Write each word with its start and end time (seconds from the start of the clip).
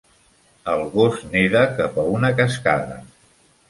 El 0.73 0.81
gos 0.95 1.21
neda 1.35 1.63
cap 1.79 2.03
a 2.05 2.09
una 2.17 2.35
cascada. 2.43 3.03